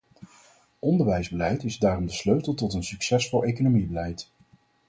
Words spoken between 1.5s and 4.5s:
is daarom de sleutel tot een succesvol economiebeleid.